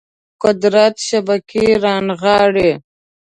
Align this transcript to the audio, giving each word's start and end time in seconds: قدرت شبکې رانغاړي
قدرت 0.43 0.95
شبکې 1.09 1.63
رانغاړي 1.83 2.71